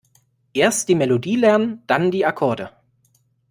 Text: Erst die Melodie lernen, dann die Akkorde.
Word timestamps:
Erst 0.55 0.89
die 0.89 0.95
Melodie 0.95 1.35
lernen, 1.35 1.83
dann 1.85 2.09
die 2.09 2.25
Akkorde. 2.25 2.71